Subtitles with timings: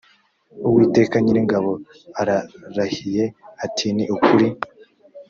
[0.67, 1.71] uwiteka nyiringabo
[2.21, 3.23] ararahiye
[3.65, 4.47] ati ni ukuri